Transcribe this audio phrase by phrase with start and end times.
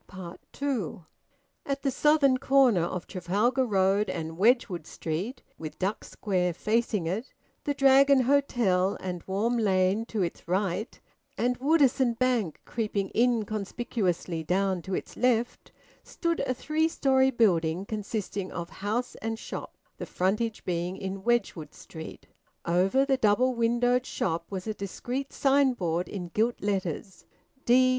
[0.51, 1.05] TWO.
[1.63, 7.31] At the southern corner of Trafalgar Road and Wedgwood Street, with Duck Square facing it,
[7.65, 10.99] the Dragon Hotel and Warm Lane to its right,
[11.37, 15.71] and Woodisun Bank creeping inconspicuously down to its left,
[16.01, 21.75] stood a three storey building consisting of house and shop, the frontage being in Wedgwood
[21.75, 22.25] Street.
[22.65, 27.27] Over the double windowed shop was a discreet signboard in gilt letters,
[27.65, 27.89] "D.